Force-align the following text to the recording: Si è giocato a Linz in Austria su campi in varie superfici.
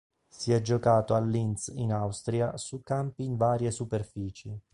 Si 0.27 0.51
è 0.51 0.59
giocato 0.63 1.13
a 1.13 1.19
Linz 1.19 1.67
in 1.67 1.93
Austria 1.93 2.57
su 2.57 2.81
campi 2.81 3.23
in 3.23 3.37
varie 3.37 3.69
superfici. 3.69 4.59